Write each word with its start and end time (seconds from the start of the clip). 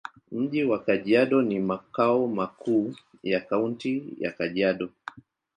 Mji 0.31 0.63
wa 0.63 0.79
Kajiado 0.79 1.41
ni 1.41 1.59
makao 1.59 2.27
makuu 2.27 2.93
ya 3.23 3.39
Kaunti 3.39 4.03
ya 4.19 4.31
Kajiado. 4.31 4.89